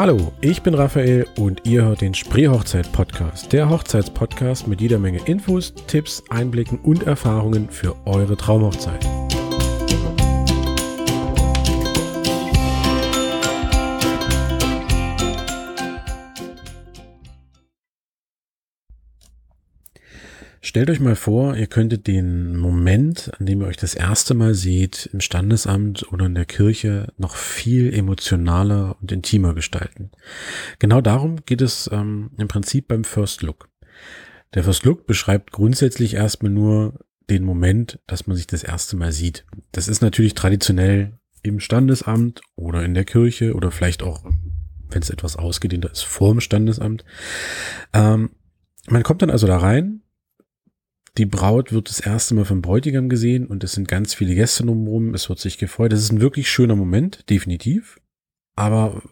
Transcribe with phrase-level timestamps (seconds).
[0.00, 5.74] Hallo, ich bin Raphael und ihr hört den Spreehochzeit-Podcast, der Hochzeitspodcast mit jeder Menge Infos,
[5.88, 9.06] Tipps, Einblicken und Erfahrungen für eure Traumhochzeit.
[20.62, 24.54] Stellt euch mal vor, ihr könntet den Moment, an dem ihr euch das erste Mal
[24.54, 30.10] seht, im Standesamt oder in der Kirche noch viel emotionaler und intimer gestalten.
[30.78, 33.70] Genau darum geht es ähm, im Prinzip beim First Look.
[34.52, 39.12] Der First Look beschreibt grundsätzlich erstmal nur den Moment, dass man sich das erste Mal
[39.12, 39.46] sieht.
[39.72, 44.24] Das ist natürlich traditionell im Standesamt oder in der Kirche oder vielleicht auch,
[44.90, 47.06] wenn es etwas ausgedehnter ist, vor dem Standesamt.
[47.94, 48.32] Ähm,
[48.88, 50.02] man kommt dann also da rein,
[51.18, 54.64] die Braut wird das erste Mal vom Bräutigam gesehen und es sind ganz viele Gäste
[54.64, 55.14] drumherum.
[55.14, 55.92] Es wird sich gefreut.
[55.92, 58.00] Das ist ein wirklich schöner Moment, definitiv.
[58.54, 59.02] Aber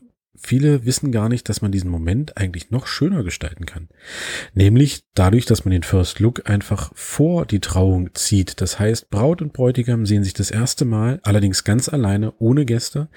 [0.40, 3.88] viele wissen gar nicht, dass man diesen Moment eigentlich noch schöner gestalten kann.
[4.54, 8.60] Nämlich dadurch, dass man den First Look einfach vor die Trauung zieht.
[8.60, 13.08] Das heißt, Braut und Bräutigam sehen sich das erste Mal, allerdings ganz alleine, ohne Gäste.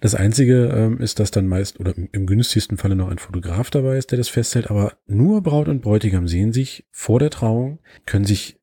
[0.00, 3.70] Das Einzige ähm, ist, dass dann meist oder im, im günstigsten Falle noch ein Fotograf
[3.70, 4.70] dabei ist, der das festhält.
[4.70, 8.58] Aber nur Braut und Bräutigam sehen sich vor der Trauung, können sich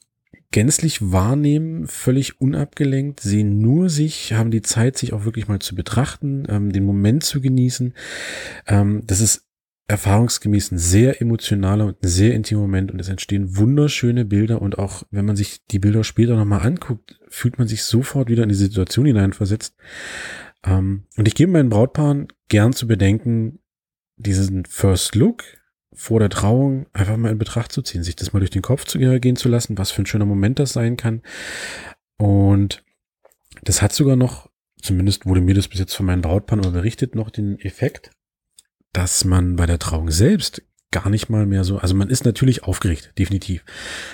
[0.52, 5.76] gänzlich wahrnehmen, völlig unabgelenkt, sehen nur sich, haben die Zeit, sich auch wirklich mal zu
[5.76, 7.94] betrachten, ähm, den Moment zu genießen.
[8.68, 9.46] Ähm, das ist
[9.88, 14.78] erfahrungsgemäß ein sehr emotionaler und ein sehr intimer Moment und es entstehen wunderschöne Bilder und
[14.78, 18.50] auch wenn man sich die Bilder später nochmal anguckt, fühlt man sich sofort wieder in
[18.50, 19.76] die Situation hineinversetzt.
[20.64, 23.60] Ähm, und ich gebe meinen Brautpaaren gern zu bedenken,
[24.16, 25.44] diesen First Look,
[26.00, 28.86] vor der Trauung einfach mal in Betracht zu ziehen, sich das mal durch den Kopf
[28.86, 31.22] zu gehen zu lassen, was für ein schöner Moment das sein kann.
[32.18, 32.86] Und
[33.64, 34.50] das hat sogar noch,
[34.82, 38.12] zumindest wurde mir das bis jetzt von meinen Brautpaaren berichtet, noch den Effekt,
[38.94, 40.62] dass man bei der Trauung selbst
[40.92, 43.64] gar nicht mal mehr so, also man ist natürlich aufgeregt, definitiv.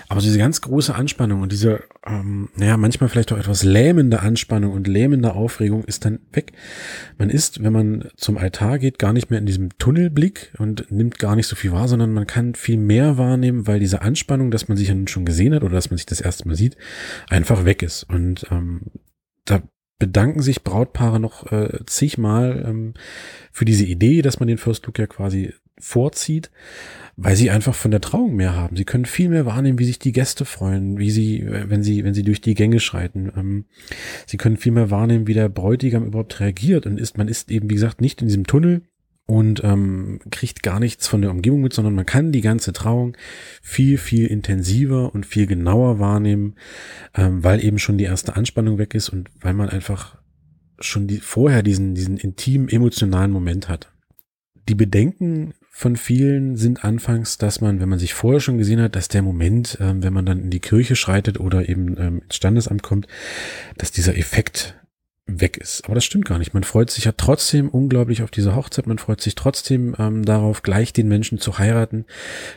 [0.09, 4.73] Aber diese ganz große Anspannung und diese, ähm, naja, manchmal vielleicht auch etwas lähmende Anspannung
[4.73, 6.51] und lähmende Aufregung ist dann weg.
[7.17, 11.17] Man ist, wenn man zum Altar geht, gar nicht mehr in diesem Tunnelblick und nimmt
[11.17, 14.67] gar nicht so viel wahr, sondern man kann viel mehr wahrnehmen, weil diese Anspannung, dass
[14.67, 16.75] man sich ja schon gesehen hat oder dass man sich das erste Mal sieht,
[17.29, 18.03] einfach weg ist.
[18.03, 18.81] Und ähm,
[19.45, 19.61] da
[19.97, 22.95] bedanken sich Brautpaare noch äh, zigmal ähm,
[23.53, 26.51] für diese Idee, dass man den First Look ja quasi vorzieht,
[27.17, 28.75] weil sie einfach von der Trauung mehr haben.
[28.75, 32.13] Sie können viel mehr wahrnehmen, wie sich die Gäste freuen, wie sie, wenn sie, wenn
[32.13, 33.31] sie durch die Gänge schreiten.
[33.35, 33.65] Ähm,
[34.25, 37.69] sie können viel mehr wahrnehmen, wie der Bräutigam überhaupt reagiert und ist, man ist eben,
[37.69, 38.83] wie gesagt, nicht in diesem Tunnel
[39.27, 43.17] und ähm, kriegt gar nichts von der Umgebung mit, sondern man kann die ganze Trauung
[43.61, 46.55] viel, viel intensiver und viel genauer wahrnehmen,
[47.15, 50.17] ähm, weil eben schon die erste Anspannung weg ist und weil man einfach
[50.79, 53.91] schon die, vorher diesen, diesen intimen, emotionalen Moment hat.
[54.67, 58.95] Die Bedenken von vielen sind anfangs, dass man, wenn man sich vorher schon gesehen hat,
[58.95, 62.37] dass der Moment, ähm, wenn man dann in die Kirche schreitet oder eben ähm, ins
[62.37, 63.07] Standesamt kommt,
[63.77, 64.79] dass dieser Effekt
[65.25, 65.83] weg ist.
[65.83, 66.53] Aber das stimmt gar nicht.
[66.53, 68.87] Man freut sich ja trotzdem unglaublich auf diese Hochzeit.
[68.87, 72.05] Man freut sich trotzdem ähm, darauf, gleich den Menschen zu heiraten,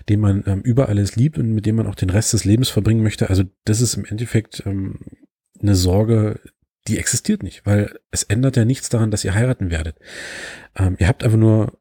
[0.09, 2.69] den man ähm, über alles liebt und mit dem man auch den Rest des Lebens
[2.69, 3.31] verbringen möchte.
[3.31, 5.01] Also das ist im Endeffekt ähm,
[5.61, 6.39] eine Sorge,
[6.87, 9.97] die existiert nicht, weil es ändert ja nichts daran, dass ihr heiraten werdet.
[10.77, 11.78] Ähm, ihr habt einfach nur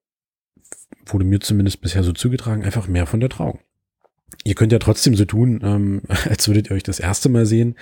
[1.05, 3.59] wurde mir zumindest bisher so zugetragen, einfach mehr von der Trauung.
[4.43, 7.75] Ihr könnt ja trotzdem so tun, ähm, als würdet ihr euch das erste Mal sehen,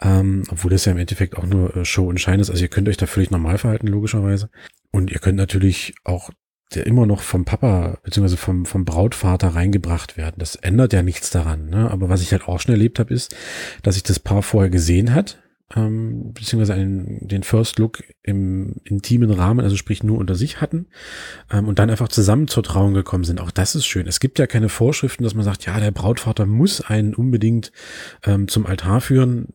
[0.00, 2.50] ähm, obwohl das ja im Endeffekt auch nur äh, Show und Schein ist.
[2.50, 4.50] Also ihr könnt euch da völlig normal verhalten, logischerweise.
[4.90, 6.30] Und ihr könnt natürlich auch
[6.74, 10.34] der immer noch vom Papa beziehungsweise vom, vom Brautvater reingebracht werden.
[10.38, 11.70] Das ändert ja nichts daran.
[11.70, 11.90] Ne?
[11.90, 13.34] Aber was ich halt auch schon erlebt habe, ist,
[13.82, 15.38] dass sich das Paar vorher gesehen hat,
[15.76, 20.86] ähm, beziehungsweise einen, den First Look im intimen Rahmen, also sprich nur unter sich hatten
[21.50, 23.40] ähm, und dann einfach zusammen zur Trauung gekommen sind.
[23.40, 24.06] Auch das ist schön.
[24.06, 27.70] Es gibt ja keine Vorschriften, dass man sagt, ja, der Brautvater muss einen unbedingt
[28.24, 29.48] ähm, zum Altar führen.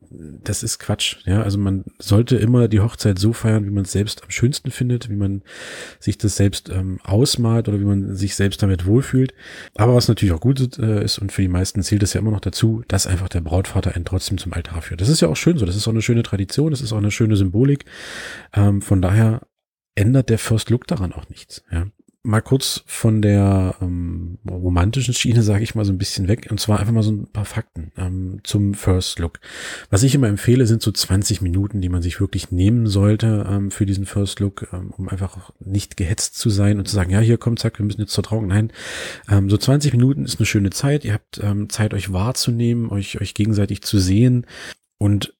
[0.43, 1.17] Das ist Quatsch.
[1.25, 4.69] Ja, also man sollte immer die Hochzeit so feiern, wie man es selbst am schönsten
[4.69, 5.41] findet, wie man
[5.99, 9.33] sich das selbst ähm, ausmalt oder wie man sich selbst damit wohlfühlt.
[9.75, 12.31] Aber was natürlich auch gut äh, ist und für die meisten zählt es ja immer
[12.31, 15.01] noch dazu, dass einfach der Brautvater einen trotzdem zum Altar führt.
[15.01, 15.65] Das ist ja auch schön so.
[15.65, 17.85] Das ist auch eine schöne Tradition, es ist auch eine schöne Symbolik.
[18.53, 19.41] Ähm, von daher
[19.95, 21.63] ändert der First Look daran auch nichts.
[21.71, 21.87] Ja.
[22.25, 26.47] Mal kurz von der ähm, romantischen Schiene, sage ich mal, so ein bisschen weg.
[26.49, 29.41] Und zwar einfach mal so ein paar Fakten ähm, zum First Look.
[29.89, 33.71] Was ich immer empfehle, sind so 20 Minuten, die man sich wirklich nehmen sollte ähm,
[33.71, 37.19] für diesen First Look, ähm, um einfach nicht gehetzt zu sein und zu sagen, ja,
[37.19, 38.47] hier kommt, zack, wir müssen jetzt zur Trauung.
[38.47, 38.71] Nein,
[39.29, 41.03] ähm, so 20 Minuten ist eine schöne Zeit.
[41.03, 44.45] Ihr habt ähm, Zeit, euch wahrzunehmen, euch, euch gegenseitig zu sehen.
[44.97, 45.33] Und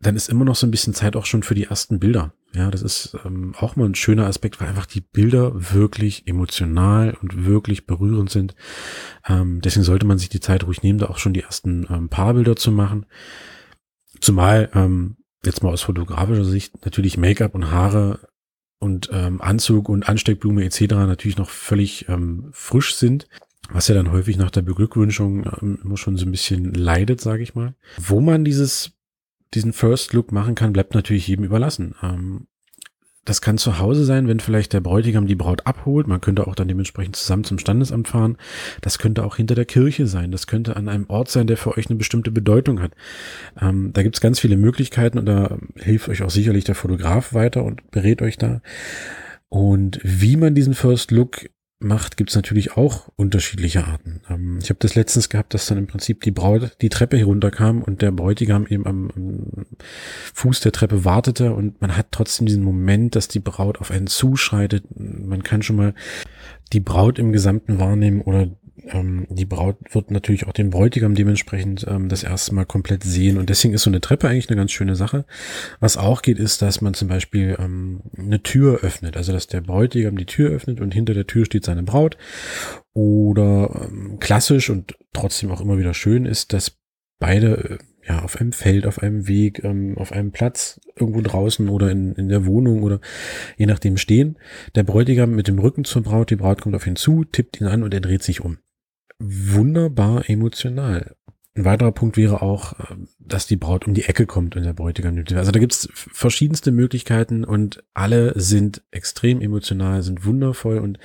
[0.00, 2.32] dann ist immer noch so ein bisschen Zeit auch schon für die ersten Bilder.
[2.54, 7.16] Ja, das ist ähm, auch mal ein schöner Aspekt, weil einfach die Bilder wirklich emotional
[7.20, 8.54] und wirklich berührend sind.
[9.28, 12.08] Ähm, deswegen sollte man sich die Zeit ruhig nehmen, da auch schon die ersten ähm,
[12.08, 13.06] Paarbilder zu machen.
[14.20, 18.20] Zumal ähm, jetzt mal aus fotografischer Sicht natürlich Make-up und Haare
[18.78, 20.80] und ähm, Anzug und Ansteckblume etc.
[20.90, 23.28] natürlich noch völlig ähm, frisch sind,
[23.70, 27.42] was ja dann häufig nach der Beglückwünschung ähm, immer schon so ein bisschen leidet, sage
[27.42, 27.74] ich mal.
[27.98, 28.92] Wo man dieses
[29.54, 31.94] diesen First Look machen kann, bleibt natürlich jedem überlassen.
[32.02, 32.46] Ähm,
[33.24, 36.06] das kann zu Hause sein, wenn vielleicht der Bräutigam die Braut abholt.
[36.06, 38.38] Man könnte auch dann dementsprechend zusammen zum Standesamt fahren.
[38.80, 40.32] Das könnte auch hinter der Kirche sein.
[40.32, 42.92] Das könnte an einem Ort sein, der für euch eine bestimmte Bedeutung hat.
[43.60, 47.62] Ähm, da gibt's ganz viele Möglichkeiten und da hilft euch auch sicherlich der Fotograf weiter
[47.62, 48.62] und berät euch da.
[49.48, 51.50] Und wie man diesen First Look
[51.80, 54.20] macht, gibt's natürlich auch unterschiedliche Arten.
[54.28, 57.82] Ähm, ich habe das letztens gehabt, dass dann im Prinzip die Braut die Treppe herunterkam
[57.82, 59.66] und der Bräutigam eben am, am,
[60.34, 64.06] Fuß der Treppe wartete und man hat trotzdem diesen Moment, dass die Braut auf einen
[64.06, 64.84] zuschreitet.
[64.94, 65.94] Man kann schon mal
[66.72, 68.48] die Braut im Gesamten wahrnehmen oder
[68.92, 73.38] ähm, die Braut wird natürlich auch den Bräutigam dementsprechend ähm, das erste Mal komplett sehen.
[73.38, 75.24] Und deswegen ist so eine Treppe eigentlich eine ganz schöne Sache.
[75.80, 79.16] Was auch geht, ist, dass man zum Beispiel ähm, eine Tür öffnet.
[79.16, 82.16] Also dass der Bräutigam die Tür öffnet und hinter der Tür steht seine Braut.
[82.92, 86.78] Oder ähm, klassisch und trotzdem auch immer wieder schön ist, dass
[87.18, 87.78] beide äh,
[88.08, 92.14] ja, auf einem Feld, auf einem Weg, ähm, auf einem Platz, irgendwo draußen oder in,
[92.14, 93.00] in der Wohnung oder
[93.56, 94.38] je nachdem stehen.
[94.74, 97.66] Der Bräutigam mit dem Rücken zur Braut, die Braut kommt auf ihn zu, tippt ihn
[97.66, 98.58] an und er dreht sich um
[99.20, 101.14] wunderbar emotional.
[101.54, 104.72] Ein weiterer Punkt wäre auch, äh, dass die Braut um die Ecke kommt und der
[104.72, 105.32] Bräutigam nimmt.
[105.32, 110.98] Also da gibt's verschiedenste Möglichkeiten und alle sind extrem emotional, sind wundervoll und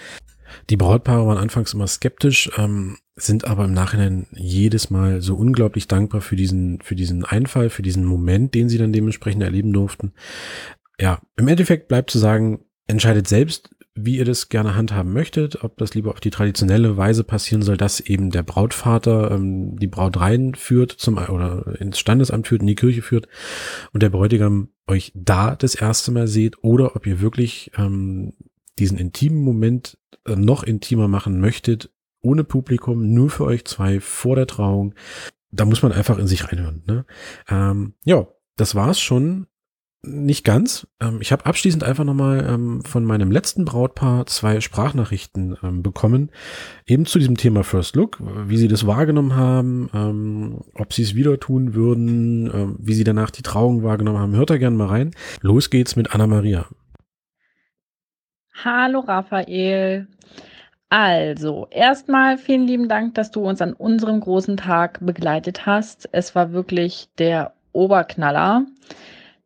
[0.69, 5.87] die Brautpaare waren anfangs immer skeptisch, ähm, sind aber im Nachhinein jedes Mal so unglaublich
[5.87, 10.13] dankbar für diesen, für diesen Einfall, für diesen Moment, den sie dann dementsprechend erleben durften.
[10.99, 15.77] Ja, im Endeffekt bleibt zu sagen, entscheidet selbst, wie ihr das gerne handhaben möchtet, ob
[15.77, 20.19] das lieber auf die traditionelle Weise passieren soll, dass eben der Brautvater ähm, die Braut
[20.19, 23.29] reinführt zum oder ins Standesamt führt, in die Kirche führt
[23.93, 28.33] und der Bräutigam euch da das erste Mal seht oder ob ihr wirklich ähm,
[28.77, 31.89] diesen intimen Moment äh, noch intimer machen möchtet,
[32.21, 34.93] ohne Publikum, nur für euch zwei vor der Trauung.
[35.51, 36.83] Da muss man einfach in sich reinhören.
[36.85, 37.05] Ne?
[37.47, 38.27] Ähm, ja,
[38.57, 39.47] das war's schon
[40.07, 40.87] nicht ganz.
[41.01, 46.29] Ähm, ich habe abschließend einfach nochmal ähm, von meinem letzten Brautpaar zwei Sprachnachrichten ähm, bekommen,
[46.85, 51.15] eben zu diesem Thema First Look, wie sie das wahrgenommen haben, ähm, ob sie es
[51.15, 54.35] wieder tun würden, wie sie danach die Trauung wahrgenommen haben.
[54.35, 55.11] Hört da gerne mal rein.
[55.41, 56.65] Los geht's mit Anna Maria.
[58.63, 60.07] Hallo Raphael.
[60.89, 66.07] Also, erstmal vielen lieben Dank, dass du uns an unserem großen Tag begleitet hast.
[66.11, 68.65] Es war wirklich der Oberknaller.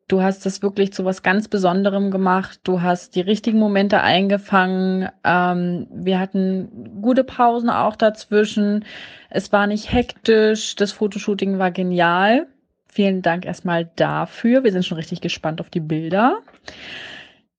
[0.09, 2.59] Du hast es wirklich zu was ganz Besonderem gemacht.
[2.63, 5.07] Du hast die richtigen Momente eingefangen.
[5.23, 8.85] Ähm, wir hatten gute Pausen auch dazwischen.
[9.29, 10.75] Es war nicht hektisch.
[10.75, 12.47] Das Fotoshooting war genial.
[12.87, 14.63] Vielen Dank erstmal dafür.
[14.63, 16.39] Wir sind schon richtig gespannt auf die Bilder.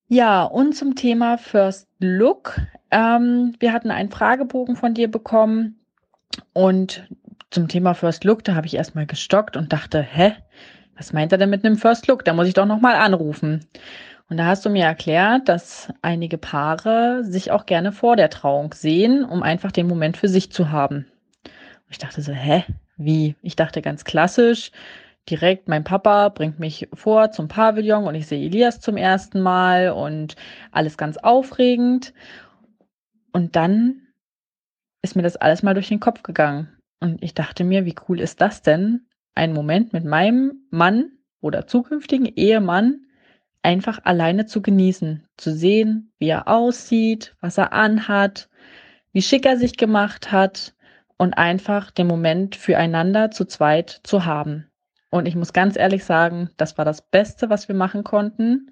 [0.08, 2.60] Ja, und zum Thema First Look.
[2.90, 5.78] Ähm, wir hatten einen Fragebogen von dir bekommen
[6.52, 7.06] und
[7.50, 10.32] zum Thema First Look, da habe ich erstmal gestockt und dachte, hä?
[11.00, 12.26] Was meint er denn mit einem First Look?
[12.26, 13.64] Da muss ich doch nochmal anrufen.
[14.28, 18.74] Und da hast du mir erklärt, dass einige Paare sich auch gerne vor der Trauung
[18.74, 21.06] sehen, um einfach den Moment für sich zu haben.
[21.42, 22.64] Und ich dachte so, hä?
[22.98, 23.34] Wie?
[23.40, 24.72] Ich dachte ganz klassisch,
[25.30, 29.92] direkt mein Papa bringt mich vor zum Pavillon und ich sehe Elias zum ersten Mal
[29.92, 30.36] und
[30.70, 32.12] alles ganz aufregend.
[33.32, 34.02] Und dann
[35.00, 36.68] ist mir das alles mal durch den Kopf gegangen.
[37.00, 41.66] Und ich dachte mir, wie cool ist das denn, einen Moment mit meinem Mann oder
[41.66, 43.06] zukünftigen Ehemann
[43.62, 48.48] einfach alleine zu genießen, zu sehen, wie er aussieht, was er anhat,
[49.12, 50.74] wie schick er sich gemacht hat
[51.16, 54.66] und einfach den Moment füreinander zu zweit zu haben.
[55.10, 58.70] Und ich muss ganz ehrlich sagen, das war das Beste, was wir machen konnten.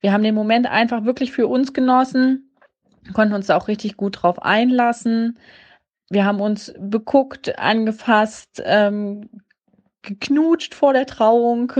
[0.00, 2.50] Wir haben den Moment einfach wirklich für uns genossen,
[3.14, 5.38] konnten uns da auch richtig gut drauf einlassen,
[6.12, 9.30] wir haben uns beguckt, angefasst, ähm,
[10.02, 11.72] geknutscht vor der Trauung.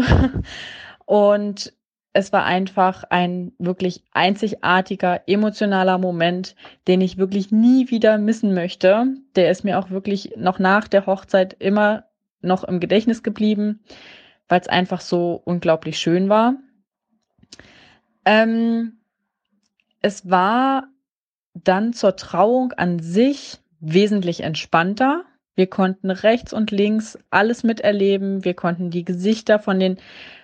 [1.05, 1.75] Und
[2.15, 6.57] es war einfach ein wirklich einzigartiger, emotionaler Moment,
[6.89, 9.07] den ich wirklich nie wieder missen möchte.
[9.37, 12.05] Der ist mir auch wirklich noch nach der Hochzeit immer
[12.41, 13.85] noch im Gedächtnis geblieben,
[14.49, 16.55] weil es einfach so unglaublich schön war.
[18.25, 18.99] Ähm,
[20.01, 20.89] es war
[21.53, 25.25] dann zur Trauung an sich wesentlich entspannter.
[25.55, 28.45] Wir konnten rechts und links alles miterleben.
[28.45, 29.99] Wir konnten die Gesichter von den,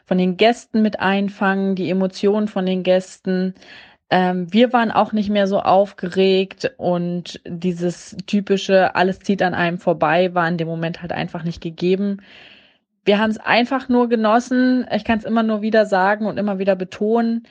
[0.04, 3.54] von den Gästen mit einfangen, die Emotionen von den Gästen.
[4.11, 9.78] Ähm, wir waren auch nicht mehr so aufgeregt und dieses typische, alles zieht an einem
[9.78, 12.18] vorbei, war in dem Moment halt einfach nicht gegeben.
[13.04, 14.87] Wir haben es einfach nur genossen.
[14.95, 17.45] Ich kann es immer nur wieder sagen und immer wieder betonen.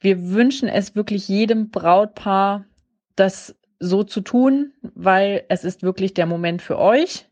[0.00, 2.64] Wir wünschen es wirklich jedem Brautpaar,
[3.14, 7.26] das so zu tun, weil es ist wirklich der Moment für euch.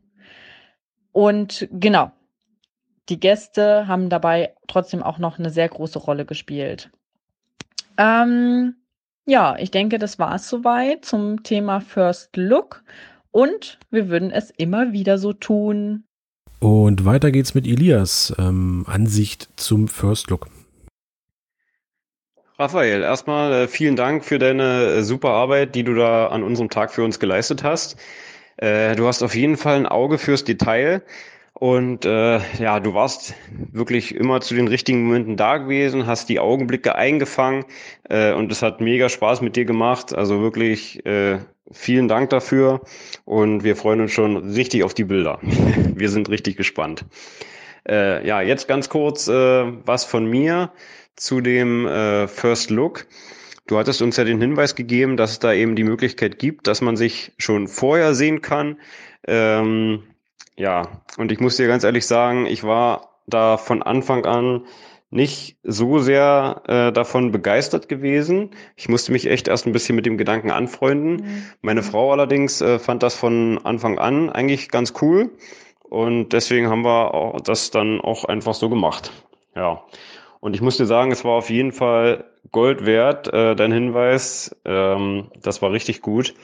[1.13, 2.13] Und genau,
[3.09, 6.91] die Gäste haben dabei trotzdem auch noch eine sehr große Rolle gespielt.
[7.97, 8.75] Ähm,
[9.27, 12.83] ja, ich denke, das war es soweit zum Thema First Look.
[13.31, 16.05] Und wir würden es immer wieder so tun.
[16.61, 18.35] Und weiter geht's mit Elias.
[18.39, 20.49] Ähm, Ansicht zum First Look.
[22.57, 26.71] Raphael, erstmal äh, vielen Dank für deine äh, super Arbeit, die du da an unserem
[26.71, 27.97] Tag für uns geleistet hast.
[28.59, 31.03] Äh, du hast auf jeden Fall ein Auge fürs Detail
[31.55, 33.35] und ja, du warst
[33.73, 37.65] wirklich immer zu den richtigen Momenten da gewesen, hast die Augenblicke eingefangen
[38.11, 40.13] und es hat mega Spaß mit dir gemacht.
[40.13, 41.01] Also wirklich
[41.71, 42.81] vielen Dank dafür
[43.25, 45.39] und wir freuen uns schon richtig auf die Bilder.
[45.95, 47.05] wir sind richtig gespannt.
[47.89, 50.73] Ja, jetzt ganz kurz was von mir
[51.17, 53.07] zu dem äh, First Look.
[53.67, 56.83] Du hattest uns ja den Hinweis gegeben, dass es da eben die Möglichkeit gibt, dass
[56.83, 58.79] man sich schon vorher sehen kann.
[59.27, 60.03] Ähm,
[60.57, 64.67] ja, und ich muss dir ganz ehrlich sagen, ich war da von Anfang an
[65.11, 68.51] nicht so sehr äh, davon begeistert gewesen.
[68.77, 71.17] Ich musste mich echt erst ein bisschen mit dem Gedanken anfreunden.
[71.17, 71.45] Mhm.
[71.63, 75.31] Meine Frau allerdings äh, fand das von Anfang an eigentlich ganz cool
[75.85, 79.13] und deswegen haben wir auch das dann auch einfach so gemacht.
[79.55, 79.85] Ja.
[80.45, 84.55] Und ich muss dir sagen, es war auf jeden Fall Gold wert, äh, dein Hinweis.
[84.67, 86.35] Ähm, das war richtig gut.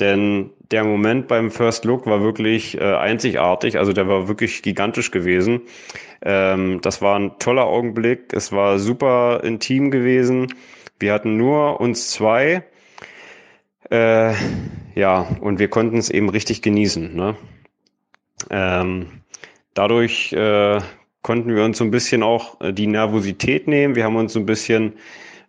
[0.00, 5.12] Denn der Moment beim First Look war wirklich äh, einzigartig, also der war wirklich gigantisch
[5.12, 5.62] gewesen.
[6.20, 10.52] Ähm, das war ein toller Augenblick, es war super intim gewesen.
[10.98, 12.64] Wir hatten nur uns zwei.
[13.90, 14.34] Äh,
[14.94, 17.16] ja, und wir konnten es eben richtig genießen.
[17.16, 17.34] Ne?
[18.50, 19.22] Ähm,
[19.72, 20.80] dadurch äh,
[21.22, 23.94] konnten wir uns so ein bisschen auch äh, die Nervosität nehmen.
[23.94, 24.94] Wir haben uns so ein bisschen,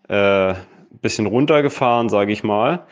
[0.07, 0.53] äh,
[1.01, 2.85] bisschen runtergefahren, sage ich mal,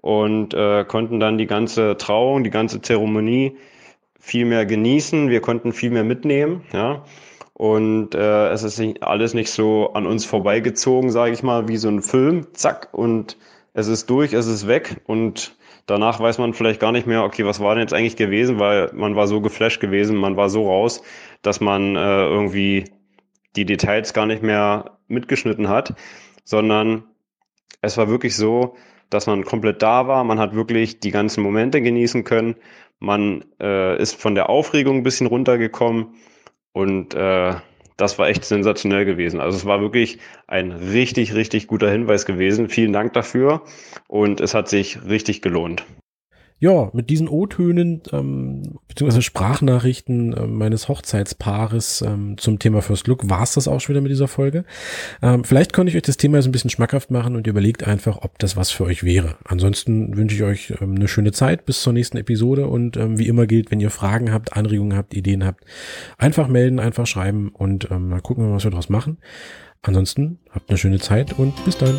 [0.00, 3.56] und äh, konnten dann die ganze Trauung, die ganze Zeremonie
[4.18, 5.30] viel mehr genießen.
[5.30, 7.04] Wir konnten viel mehr mitnehmen, ja.
[7.54, 11.76] Und äh, es ist nicht, alles nicht so an uns vorbeigezogen, sage ich mal, wie
[11.76, 13.36] so ein Film, zack, und
[13.74, 17.44] es ist durch, es ist weg und danach weiß man vielleicht gar nicht mehr, okay,
[17.44, 20.66] was war denn jetzt eigentlich gewesen, weil man war so geflasht gewesen, man war so
[20.66, 21.02] raus,
[21.42, 22.84] dass man äh, irgendwie
[23.56, 25.94] die Details gar nicht mehr mitgeschnitten hat,
[26.44, 27.04] sondern
[27.82, 28.76] es war wirklich so,
[29.10, 32.54] dass man komplett da war, man hat wirklich die ganzen Momente genießen können,
[33.00, 36.14] man äh, ist von der Aufregung ein bisschen runtergekommen
[36.72, 37.54] und äh,
[37.96, 39.40] das war echt sensationell gewesen.
[39.40, 42.68] Also es war wirklich ein richtig, richtig guter Hinweis gewesen.
[42.68, 43.62] Vielen Dank dafür
[44.08, 45.84] und es hat sich richtig gelohnt
[46.60, 49.20] ja, mit diesen O-Tönen ähm, bzw.
[49.20, 54.00] Sprachnachrichten äh, meines Hochzeitspaares ähm, zum Thema First Look war es das auch schon wieder
[54.00, 54.64] mit dieser Folge.
[55.20, 58.18] Ähm, vielleicht konnte ich euch das Thema jetzt ein bisschen schmackhaft machen und überlegt einfach,
[58.22, 59.36] ob das was für euch wäre.
[59.44, 63.28] Ansonsten wünsche ich euch ähm, eine schöne Zeit bis zur nächsten Episode und ähm, wie
[63.28, 65.64] immer gilt, wenn ihr Fragen habt, Anregungen habt, Ideen habt,
[66.18, 69.18] einfach melden, einfach schreiben und ähm, mal gucken, was wir daraus machen.
[69.82, 71.98] Ansonsten habt eine schöne Zeit und bis dann.